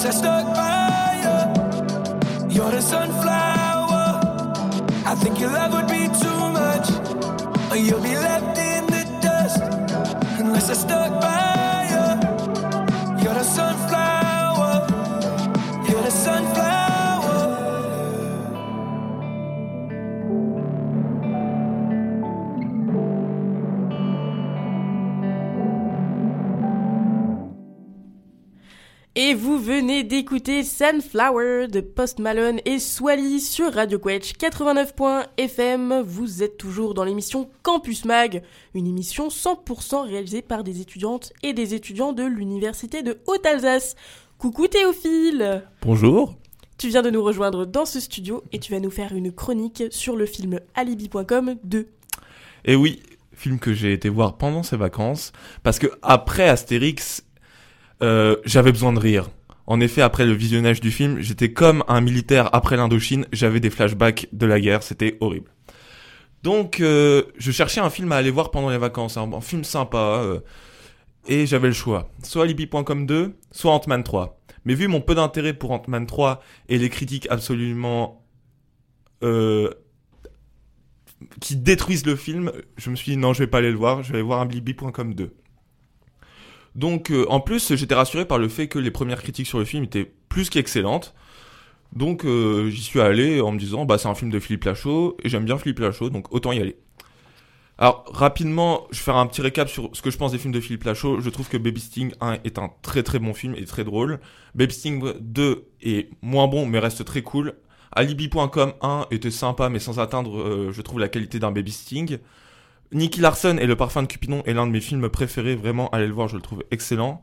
[0.00, 1.20] unless I stuck by
[2.48, 2.54] you.
[2.54, 4.20] You're the sunflower.
[5.04, 6.88] I think your love would be too much,
[7.70, 9.60] or you'll be left in the dust
[10.40, 11.49] unless I stuck by
[30.30, 36.02] d'écouter Sunflower de Post Malone et Swally sur Radio Quetch 89.fm.
[36.02, 41.52] Vous êtes toujours dans l'émission Campus Mag, une émission 100% réalisée par des étudiantes et
[41.52, 43.96] des étudiants de l'Université de Haute-Alsace.
[44.38, 46.36] Coucou Théophile Bonjour.
[46.78, 49.82] Tu viens de nous rejoindre dans ce studio et tu vas nous faire une chronique
[49.90, 51.88] sur le film Alibi.com 2.
[52.66, 55.32] Et oui, film que j'ai été voir pendant ces vacances,
[55.64, 57.24] parce que après Astérix,
[58.00, 59.28] euh, j'avais besoin de rire.
[59.70, 63.70] En effet, après le visionnage du film, j'étais comme un militaire après l'Indochine, j'avais des
[63.70, 65.48] flashbacks de la guerre, c'était horrible.
[66.42, 69.62] Donc, euh, je cherchais un film à aller voir pendant les vacances, un, un film
[69.62, 70.40] sympa, euh,
[71.28, 72.10] et j'avais le choix.
[72.24, 74.40] Soit Alibi.com 2, soit Ant-Man 3.
[74.64, 78.26] Mais vu mon peu d'intérêt pour Ant-Man 3 et les critiques absolument
[79.22, 79.70] euh,
[81.40, 84.02] qui détruisent le film, je me suis dit non, je vais pas aller le voir,
[84.02, 85.32] je vais voir un Blibi.com 2.
[86.74, 89.64] Donc euh, en plus, j'étais rassuré par le fait que les premières critiques sur le
[89.64, 91.14] film étaient plus qu'excellentes.
[91.92, 95.16] Donc euh, j'y suis allé en me disant bah c'est un film de Philippe Lachaud
[95.24, 96.76] et j'aime bien Philippe Lachaud donc autant y aller.
[97.78, 100.52] Alors, rapidement, je vais faire un petit récap sur ce que je pense des films
[100.52, 101.20] de Philippe Lachaud.
[101.20, 104.20] Je trouve que Baby Sting 1 est un très très bon film et très drôle.
[104.54, 107.54] Baby Sting 2 est moins bon mais reste très cool.
[107.92, 112.18] Alibi.com 1 était sympa mais sans atteindre, euh, je trouve, la qualité d'un Baby Sting.
[112.92, 115.54] Nicky Larson et Le Parfum de Cupidon est l'un de mes films préférés.
[115.54, 117.22] Vraiment, allez le voir, je le trouve excellent.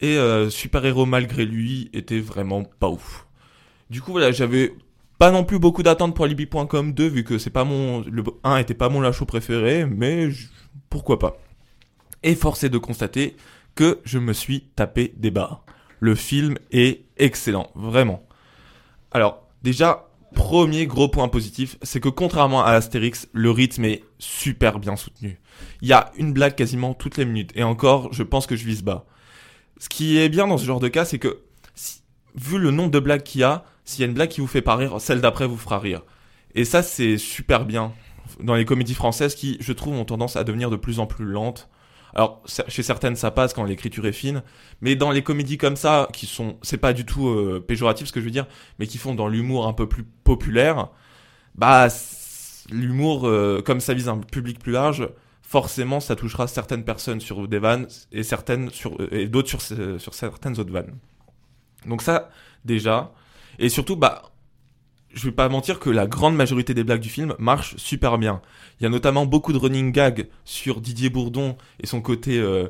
[0.00, 3.26] Et euh, Super Héros malgré lui était vraiment pas ouf.
[3.90, 4.74] Du coup, voilà, j'avais
[5.18, 8.56] pas non plus beaucoup d'attentes pour Alibi.com 2 vu que c'est pas mon le 1
[8.56, 10.28] était pas mon Lachaud préféré, mais
[10.88, 11.36] pourquoi pas.
[12.22, 13.36] Et force est de constater
[13.74, 15.64] que je me suis tapé des barres.
[15.98, 18.22] Le film est excellent, vraiment.
[19.10, 24.78] Alors, déjà, premier gros point positif, c'est que contrairement à Astérix, le rythme est super
[24.78, 25.40] bien soutenu.
[25.82, 28.64] Il y a une blague quasiment toutes les minutes, et encore, je pense que je
[28.64, 29.06] vise bas.
[29.78, 31.42] Ce qui est bien dans ce genre de cas, c'est que,
[32.34, 34.46] vu le nombre de blagues qu'il y a, s'il y a une blague qui vous
[34.46, 36.02] fait pas rire, celle d'après vous fera rire.
[36.54, 37.92] Et ça, c'est super bien
[38.40, 41.24] dans les comédies françaises qui, je trouve, ont tendance à devenir de plus en plus
[41.24, 41.68] lentes.
[42.14, 44.42] Alors, chez certaines, ça passe quand l'écriture est fine,
[44.80, 48.12] mais dans les comédies comme ça, qui sont, c'est pas du tout euh, péjoratif ce
[48.12, 48.46] que je veux dire,
[48.78, 50.88] mais qui font dans l'humour un peu plus populaire,
[51.54, 51.88] bah,
[52.70, 55.08] l'humour, euh, comme ça vise un public plus large,
[55.42, 59.62] forcément, ça touchera certaines personnes sur des vannes et certaines sur, euh, et d'autres sur,
[59.62, 60.96] sur certaines autres vannes.
[61.86, 62.30] Donc ça,
[62.64, 63.12] déjà.
[63.58, 64.29] Et surtout, bah,
[65.12, 68.40] je vais pas mentir que la grande majorité des blagues du film marchent super bien.
[68.78, 72.68] Il y a notamment beaucoup de running gags sur Didier Bourdon et son côté euh,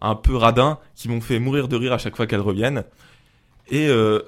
[0.00, 2.84] un peu radin qui m'ont fait mourir de rire à chaque fois qu'elles reviennent.
[3.68, 4.20] Et euh,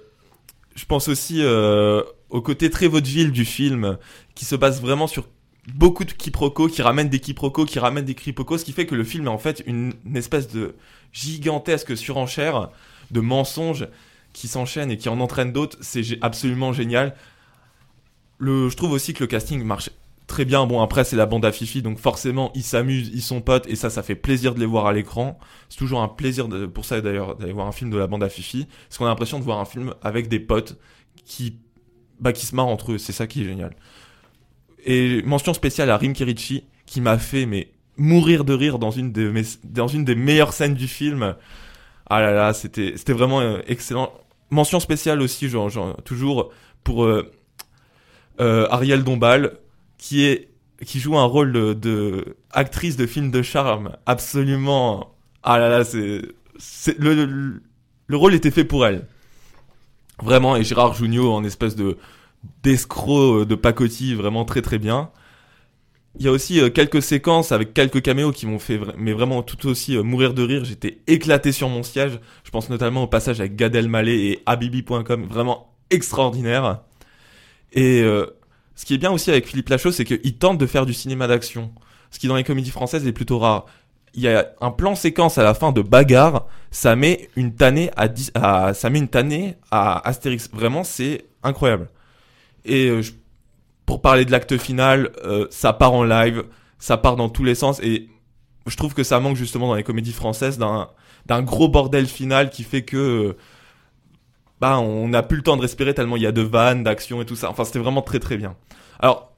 [0.75, 3.97] je pense aussi euh, au côté très vaudeville du film
[4.35, 5.29] qui se base vraiment sur
[5.75, 8.97] beaucoup de quiproquos, qui ramènent des quiproquos, qui ramènent des quiproquos, ce qui fait que
[8.97, 10.75] le film est en fait une, une espèce de
[11.13, 12.71] gigantesque surenchère
[13.13, 13.87] de mensonges
[14.33, 15.77] qui s'enchaînent et qui en entraînent d'autres.
[15.81, 17.15] C'est absolument génial.
[18.43, 19.91] Le, je trouve aussi que le casting marche
[20.27, 20.67] très bien.
[20.67, 23.77] Bon, après, c'est la bande à Fifi, donc forcément, ils s'amusent, ils sont potes, et
[23.77, 25.39] ça, ça fait plaisir de les voir à l'écran.
[25.69, 28.25] C'est toujours un plaisir de- pour ça, d'ailleurs, d'aller voir un film de la bande
[28.25, 30.77] à Fifi, parce qu'on a l'impression de voir un film avec des potes
[31.25, 31.57] qui,
[32.19, 32.99] bah, qui se marrent entre eux.
[32.99, 33.77] C'est ça qui est génial.
[34.85, 39.13] Et mention spéciale à Rim Kirichi, qui m'a fait, mais, mourir de rire dans une,
[39.13, 41.37] de mes, dans une des meilleures scènes du film.
[42.07, 44.13] Ah là là, c'était, c'était vraiment euh, excellent.
[44.51, 46.51] Mention spéciale aussi, genre, genre, toujours,
[46.83, 47.31] pour euh,
[48.39, 49.59] Ariel Dombal,
[49.99, 50.49] qui est
[50.85, 55.15] qui joue un rôle de, de actrice de film de charme absolument
[55.45, 56.23] ah là là c'est
[56.99, 57.63] le, le
[58.13, 59.07] le rôle était fait pour elle.
[60.23, 61.97] Vraiment et Gérard Jugnot en espèce de
[62.63, 65.11] d'escroc euh, de pacotille vraiment très très bien.
[66.19, 69.43] Il y a aussi euh, quelques séquences avec quelques caméos qui m'ont fait mais vraiment
[69.43, 70.65] tout aussi euh, mourir de rire.
[70.65, 72.21] J'étais éclaté sur mon siège.
[72.45, 76.83] Je pense notamment au passage avec Gad Elmaleh et Habibi.com vraiment extraordinaire
[77.73, 78.27] et euh,
[78.75, 81.27] ce qui est bien aussi avec Philippe Lachaud, c'est qu'il tente de faire du cinéma
[81.27, 81.73] d'action.
[82.11, 83.67] Ce qui dans les comédies françaises est plutôt rare.
[84.15, 87.91] Il y a un plan séquence à la fin de bagarre, ça met une tannée
[87.97, 90.51] à, 10 à ça met une tannée à Astérix.
[90.53, 91.89] Vraiment, c'est incroyable.
[92.67, 93.03] Et euh,
[93.87, 96.45] pour parler de l'acte final, euh, ça part en live,
[96.79, 98.09] ça part dans tous les sens et
[98.67, 100.89] je trouve que ça manque justement dans les comédies françaises d'un
[101.27, 103.37] d'un gros bordel final qui fait que euh,
[104.63, 107.21] bah on n'a plus le temps de respirer tellement il y a de vannes, d'action
[107.21, 107.51] et tout ça.
[107.51, 108.55] Enfin, c'était vraiment très très bien.
[109.01, 109.33] Alors,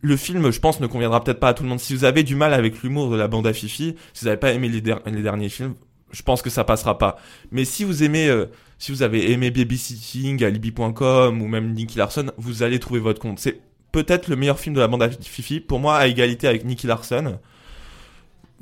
[0.00, 1.80] le film, je pense, ne conviendra peut-être pas à tout le monde.
[1.80, 4.40] Si vous avez du mal avec l'humour de la bande à Fifi, si vous n'avez
[4.40, 5.74] pas aimé les derniers films,
[6.12, 7.18] je pense que ça passera pas.
[7.50, 8.46] Mais si vous aimez, euh,
[8.78, 13.38] si vous avez aimé Babysitting, Alibi.com ou même Nicky Larson, vous allez trouver votre compte.
[13.38, 13.60] C'est
[13.92, 15.60] peut-être le meilleur film de la bande à Fifi.
[15.60, 17.38] Pour moi, à égalité avec Nicky Larson.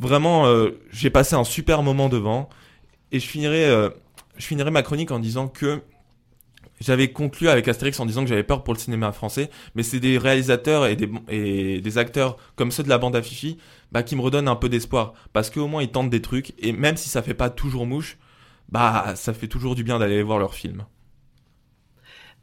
[0.00, 2.48] Vraiment, euh, j'ai passé un super moment devant.
[3.12, 3.90] Et je finirai, euh,
[4.38, 5.82] je finirai ma chronique en disant que
[6.80, 10.00] j'avais conclu avec Astérix en disant que j'avais peur pour le cinéma français, mais c'est
[10.00, 13.22] des réalisateurs et des, acteurs comme ceux de la bande à
[13.92, 15.14] bah, qui me redonnent un peu d'espoir.
[15.32, 18.18] Parce qu'au moins ils tentent des trucs, et même si ça fait pas toujours mouche,
[18.68, 20.84] bah ça fait toujours du bien d'aller voir leurs films.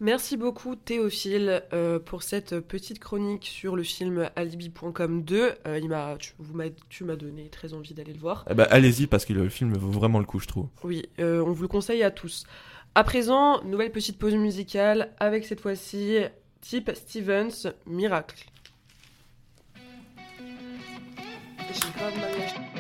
[0.03, 5.53] Merci beaucoup Théophile euh, pour cette petite chronique sur le film Alibi.com 2.
[5.65, 8.43] Euh, il m'a, tu, vous m'as- tu m'as donné très envie d'aller le voir.
[8.49, 10.67] Eh ben, allez-y parce que le film vaut vraiment le coup, je trouve.
[10.83, 12.43] Oui, euh, on vous le conseille à tous.
[12.95, 16.17] À présent, nouvelle petite pause musicale avec cette fois-ci
[16.59, 18.45] Type Stevens, Miracle.
[21.71, 22.72] J'ai mal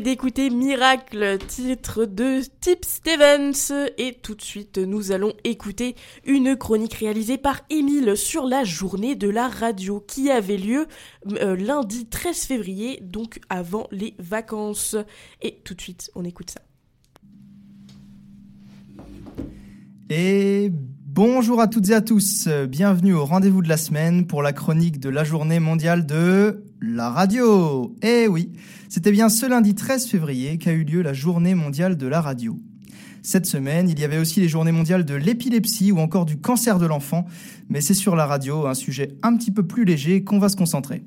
[0.00, 3.90] d'écouter Miracle, titre de Tip Stevens.
[3.98, 9.14] Et tout de suite, nous allons écouter une chronique réalisée par Émile sur la journée
[9.14, 10.86] de la radio qui avait lieu
[11.40, 14.96] euh, lundi 13 février, donc avant les vacances.
[15.42, 16.60] Et tout de suite, on écoute ça.
[20.10, 24.52] Et bonjour à toutes et à tous, bienvenue au rendez-vous de la semaine pour la
[24.52, 27.94] chronique de la journée mondiale de la radio.
[28.02, 28.52] Eh oui,
[28.94, 32.60] c'était bien ce lundi 13 février qu'a eu lieu la journée mondiale de la radio.
[33.24, 36.78] Cette semaine, il y avait aussi les journées mondiales de l'épilepsie ou encore du cancer
[36.78, 37.24] de l'enfant,
[37.68, 40.54] mais c'est sur la radio, un sujet un petit peu plus léger qu'on va se
[40.54, 41.02] concentrer.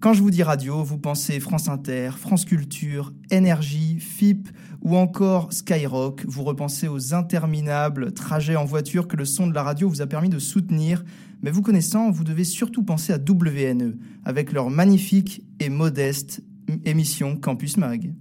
[0.00, 4.48] Quand je vous dis radio, vous pensez France Inter, France Culture, Énergie, FIP
[4.80, 6.24] ou encore Skyrock.
[6.26, 10.06] Vous repensez aux interminables trajets en voiture que le son de la radio vous a
[10.06, 11.04] permis de soutenir.
[11.42, 16.40] Mais vous connaissant, vous devez surtout penser à WNE, avec leur magnifique et modeste
[16.84, 18.14] émission Campus Mag.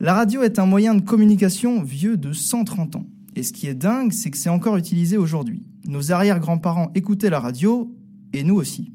[0.00, 3.06] La radio est un moyen de communication vieux de 130 ans.
[3.34, 5.66] Et ce qui est dingue, c'est que c'est encore utilisé aujourd'hui.
[5.86, 7.94] Nos arrière-grands-parents écoutaient la radio,
[8.32, 8.92] et nous aussi.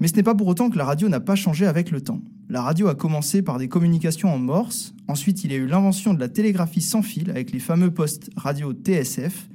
[0.00, 2.20] Mais ce n'est pas pour autant que la radio n'a pas changé avec le temps.
[2.48, 6.14] La radio a commencé par des communications en morse, ensuite il y a eu l'invention
[6.14, 9.48] de la télégraphie sans fil avec les fameux postes radio TSF,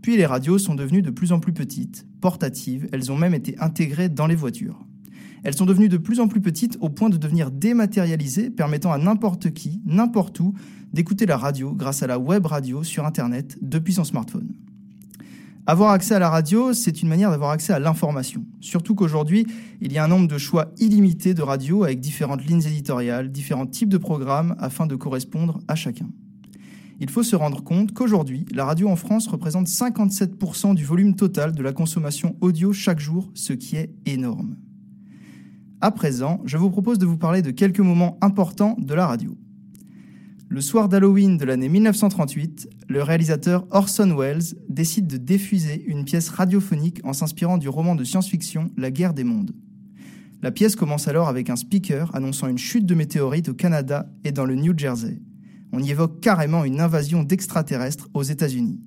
[0.00, 3.56] puis les radios sont devenues de plus en plus petites, portatives, elles ont même été
[3.60, 4.84] intégrées dans les voitures.
[5.44, 8.98] Elles sont devenues de plus en plus petites au point de devenir dématérialisées, permettant à
[8.98, 10.54] n'importe qui, n'importe où,
[10.92, 14.52] d'écouter la radio grâce à la web radio sur Internet depuis son smartphone.
[15.64, 18.44] Avoir accès à la radio, c'est une manière d'avoir accès à l'information.
[18.60, 19.46] Surtout qu'aujourd'hui,
[19.80, 23.66] il y a un nombre de choix illimité de radios avec différentes lignes éditoriales, différents
[23.66, 26.08] types de programmes afin de correspondre à chacun.
[26.98, 31.52] Il faut se rendre compte qu'aujourd'hui, la radio en France représente 57% du volume total
[31.52, 34.56] de la consommation audio chaque jour, ce qui est énorme.
[35.84, 39.36] À présent, je vous propose de vous parler de quelques moments importants de la radio.
[40.48, 46.28] Le soir d'Halloween de l'année 1938, le réalisateur Orson Welles décide de diffuser une pièce
[46.28, 49.56] radiophonique en s'inspirant du roman de science-fiction La guerre des mondes.
[50.40, 54.30] La pièce commence alors avec un speaker annonçant une chute de météorites au Canada et
[54.30, 55.20] dans le New Jersey.
[55.72, 58.78] On y évoque carrément une invasion d'extraterrestres aux États-Unis.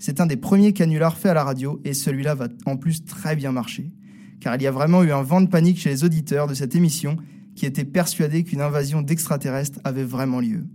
[0.00, 3.36] C'est un des premiers canulars faits à la radio et celui-là va en plus très
[3.36, 3.92] bien marcher.
[4.40, 6.74] Car il y a vraiment eu un vent de panique chez les auditeurs de cette
[6.74, 7.16] émission
[7.54, 10.66] qui étaient persuadés qu'une invasion d'extraterrestres avait vraiment lieu.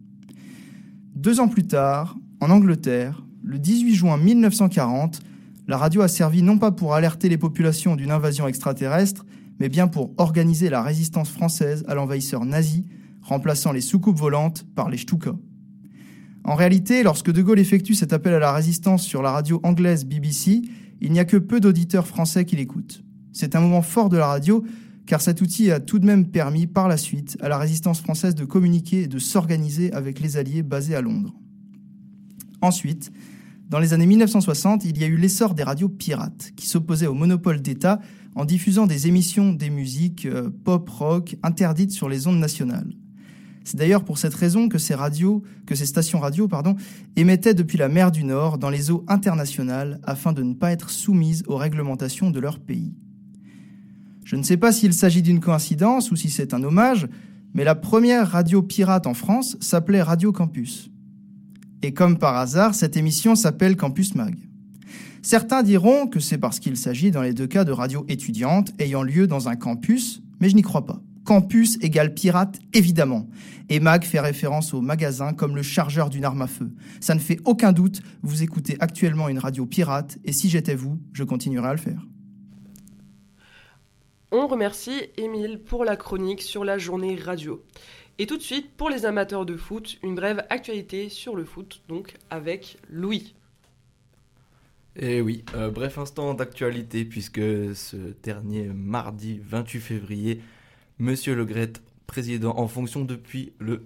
[1.15, 5.19] Deux ans plus tard, en Angleterre, le 18 juin 1940,
[5.67, 9.25] la radio a servi non pas pour alerter les populations d'une invasion extraterrestre,
[9.59, 12.85] mais bien pour organiser la résistance française à l'envahisseur nazi,
[13.21, 15.33] remplaçant les soucoupes volantes par les Stuka.
[16.43, 20.05] En réalité, lorsque De Gaulle effectue cet appel à la résistance sur la radio anglaise
[20.05, 20.61] BBC,
[21.01, 23.03] il n'y a que peu d'auditeurs français qui l'écoutent.
[23.33, 24.63] C'est un moment fort de la radio,
[25.05, 28.35] car cet outil a tout de même permis par la suite à la résistance française
[28.35, 31.33] de communiquer et de s'organiser avec les Alliés basés à Londres.
[32.61, 33.11] Ensuite,
[33.69, 37.13] dans les années 1960, il y a eu l'essor des radios pirates, qui s'opposaient au
[37.13, 37.99] monopole d'État
[38.35, 42.93] en diffusant des émissions des musiques euh, pop-rock interdites sur les ondes nationales.
[43.63, 46.47] C'est d'ailleurs pour cette raison que ces stations radio,
[47.15, 50.89] émettaient depuis la mer du Nord dans les eaux internationales afin de ne pas être
[50.89, 52.95] soumises aux réglementations de leur pays.
[54.29, 57.07] Je ne sais pas s'il s'agit d'une coïncidence ou si c'est un hommage,
[57.55, 60.91] mais la première radio pirate en France s'appelait Radio Campus.
[61.81, 64.35] Et comme par hasard, cette émission s'appelle Campus Mag.
[65.23, 69.01] Certains diront que c'est parce qu'il s'agit dans les deux cas de radio étudiante ayant
[69.01, 71.01] lieu dans un campus, mais je n'y crois pas.
[71.23, 73.27] Campus égale pirate, évidemment.
[73.69, 76.71] Et mag fait référence au magasin comme le chargeur d'une arme à feu.
[76.99, 80.99] Ça ne fait aucun doute, vous écoutez actuellement une radio pirate, et si j'étais vous,
[81.13, 82.05] je continuerais à le faire.
[84.31, 87.65] On remercie Émile pour la chronique sur la journée radio.
[88.19, 91.81] Et tout de suite, pour les amateurs de foot, une brève actualité sur le foot,
[91.87, 93.33] donc avec Louis.
[94.95, 100.41] Et oui, euh, bref instant d'actualité puisque ce dernier mardi 28 février,
[100.99, 101.73] Monsieur Le Gret,
[102.05, 103.83] président en fonction depuis, le,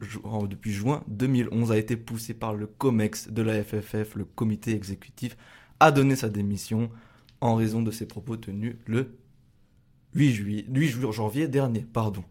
[0.49, 5.37] depuis juin 2011, a été poussé par le COMEX de la FFF, le comité exécutif,
[5.79, 6.89] à donner sa démission
[7.39, 9.15] en raison de ses propos tenus le
[10.15, 11.85] 8, juillet, 8 ju- janvier dernier.
[11.93, 12.23] Pardon.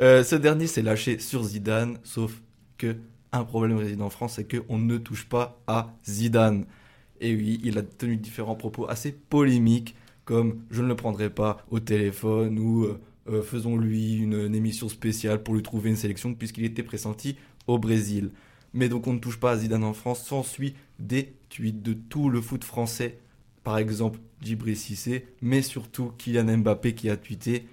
[0.00, 2.40] Euh, ce dernier s'est lâché sur Zidane, sauf
[2.78, 2.96] que
[3.32, 6.64] un problème réside en France, c'est qu'on ne touche pas à Zidane.
[7.20, 9.94] Et oui, il a tenu différents propos assez polémiques,
[10.24, 14.88] comme je ne le prendrai pas au téléphone ou euh, euh, faisons-lui une, une émission
[14.88, 17.36] spéciale pour lui trouver une sélection puisqu'il était pressenti
[17.66, 18.30] au Brésil.
[18.72, 22.30] Mais donc on ne touche pas à Zidane en France, s'ensuit des tweets de tout
[22.30, 23.18] le foot français,
[23.64, 27.66] par exemple Djibril Cissé, mais surtout Kylian Mbappé qui a tweeté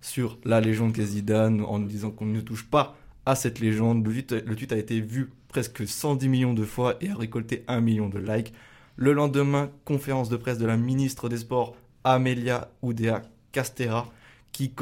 [0.00, 4.06] sur la légende Zidane en disant qu'on ne touche pas à cette légende.
[4.06, 8.08] Le tweet, a été vu presque 110 millions de fois et a récolté 1 million
[8.08, 8.52] de likes.
[8.96, 13.22] Le lendemain, conférence de presse de la ministre des Sports Amelia Oudéa
[13.52, 14.06] Castera
[14.52, 14.72] qui,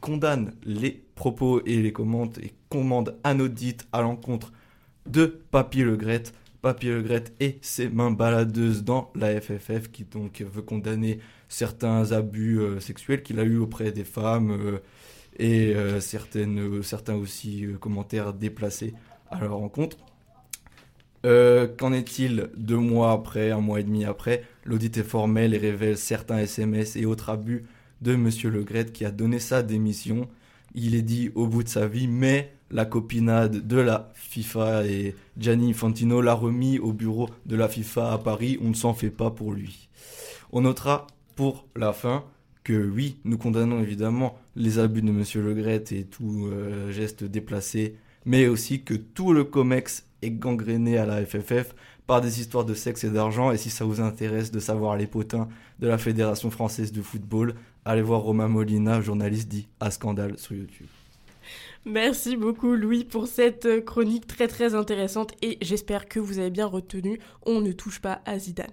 [0.00, 4.52] condamne les propos et les commente et commande un audit à l'encontre
[5.06, 6.24] de Papy Le Gret.
[6.62, 12.12] Papy Le Gret et ses mains baladeuses dans la FFF qui donc veut condamner certains
[12.12, 14.78] abus euh, sexuels qu'il a eu auprès des femmes euh,
[15.38, 18.94] et euh, certains aussi commentaires déplacés
[19.30, 19.96] à leur rencontre.
[21.22, 24.42] Qu'en est-il deux mois après, un mois et demi après?
[24.64, 27.64] L'audit est formel et révèle certains SMS et autres abus
[28.00, 30.28] de Monsieur Le Gret qui a donné sa démission.
[30.74, 35.14] Il est dit au bout de sa vie, mais la copinade de la FIFA et
[35.36, 38.58] Gianni Infantino l'a remis au bureau de la FIFA à Paris.
[38.62, 39.88] On ne s'en fait pas pour lui.
[40.52, 41.06] On notera
[41.36, 42.24] pour la fin
[42.64, 47.96] que oui, nous condamnons évidemment les abus de Monsieur Le et tout euh, geste déplacé,
[48.24, 51.74] mais aussi que tout le COMEX est gangréné à la FFF
[52.06, 53.50] par des histoires de sexe et d'argent.
[53.52, 55.48] Et si ça vous intéresse de savoir les potins
[55.78, 57.54] de la Fédération française de football,
[57.84, 60.88] allez voir Romain Molina, journaliste dit à Scandale sur YouTube.
[61.86, 66.50] Merci beaucoup Louis pour cette euh, chronique très très intéressante et j'espère que vous avez
[66.50, 68.70] bien retenu, on ne touche pas à Zidane.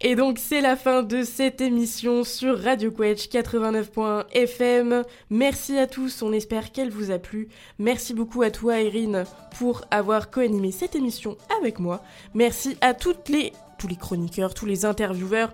[0.00, 5.02] Et donc c'est la fin de cette émission sur Radio Quetch 89.fm.
[5.30, 7.48] Merci à tous, on espère qu'elle vous a plu.
[7.80, 9.24] Merci beaucoup à toi Irine
[9.58, 12.02] pour avoir co-animé cette émission avec moi.
[12.32, 15.52] Merci à toutes les tous les chroniqueurs, tous les intervieweurs.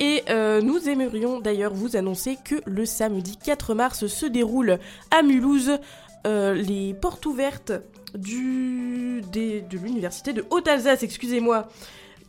[0.00, 4.78] Et euh, nous aimerions d'ailleurs vous annoncer que le samedi 4 mars se déroule
[5.10, 5.78] à Mulhouse
[6.26, 7.72] euh, les portes ouvertes
[8.14, 11.68] de l'université de Haute-Alsace, excusez-moi.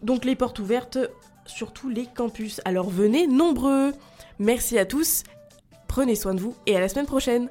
[0.02, 0.98] Donc les portes ouvertes
[1.46, 2.62] sur tous les campus.
[2.66, 3.94] Alors venez nombreux.
[4.40, 5.24] Merci à tous,
[5.88, 7.50] prenez soin de vous et à la semaine prochaine.